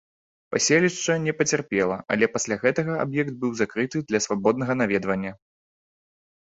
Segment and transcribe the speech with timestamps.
[0.53, 5.31] Паселішча не пацярпела, але пасля гэтага аб'ект быў закрыты для свабоднага наведвання.